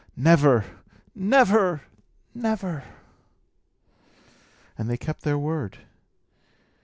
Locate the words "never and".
0.17-1.31